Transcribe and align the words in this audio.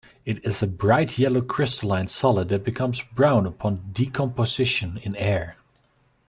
It 0.25 0.43
is 0.43 0.63
a 0.63 0.67
bright 0.67 1.19
yellow 1.19 1.41
crystalline 1.41 2.07
solid 2.07 2.49
that 2.49 2.63
becomes 2.63 3.03
brown 3.13 3.45
upon 3.45 3.91
decomposition 3.93 4.97
in 5.03 5.15
air. 5.15 5.57